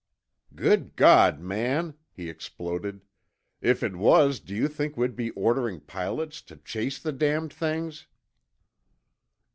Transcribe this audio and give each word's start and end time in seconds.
"Good 0.55 0.95
God, 0.95 1.39
man!" 1.39 1.93
he 2.11 2.27
exploded. 2.27 3.01
"If 3.61 3.83
it 3.83 3.95
was, 3.95 4.39
do 4.39 4.55
you 4.55 4.67
think 4.67 4.97
we'd 4.97 5.15
be 5.15 5.29
ordering 5.37 5.79
pilots 5.79 6.41
to 6.49 6.55
chase 6.57 6.97
the 6.97 7.11
damned 7.11 7.53
things?" 7.53 8.07